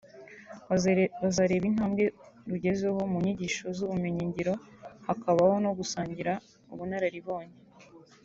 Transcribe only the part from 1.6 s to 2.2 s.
intambwe